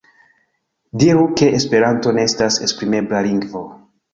[1.03, 3.63] Diru ke esperanto ne estas esprimebla lingvo.